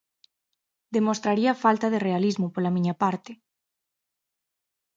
Demostraría 0.95 1.59
falta 1.63 1.87
de 1.93 2.03
realismo 2.07 2.47
pola 2.53 2.73
miña 2.75 2.95
parte. 3.01 3.31